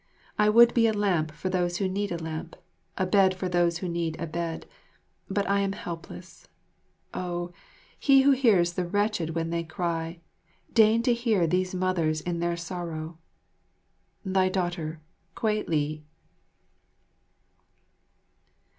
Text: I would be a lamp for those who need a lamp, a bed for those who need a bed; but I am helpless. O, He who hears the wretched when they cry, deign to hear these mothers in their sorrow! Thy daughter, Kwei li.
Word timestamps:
I 0.39 0.49
would 0.49 0.73
be 0.73 0.87
a 0.87 0.93
lamp 0.95 1.31
for 1.31 1.49
those 1.49 1.77
who 1.77 1.87
need 1.87 2.11
a 2.11 2.17
lamp, 2.17 2.55
a 2.97 3.05
bed 3.05 3.35
for 3.35 3.47
those 3.47 3.77
who 3.77 3.87
need 3.87 4.19
a 4.19 4.25
bed; 4.25 4.65
but 5.29 5.47
I 5.47 5.59
am 5.59 5.73
helpless. 5.73 6.47
O, 7.13 7.53
He 7.99 8.23
who 8.23 8.31
hears 8.31 8.73
the 8.73 8.87
wretched 8.87 9.35
when 9.35 9.51
they 9.51 9.63
cry, 9.63 10.19
deign 10.73 11.03
to 11.03 11.13
hear 11.13 11.45
these 11.45 11.75
mothers 11.75 12.19
in 12.19 12.39
their 12.39 12.57
sorrow! 12.57 13.19
Thy 14.25 14.49
daughter, 14.49 15.01
Kwei 15.35 15.63
li. 15.67 16.03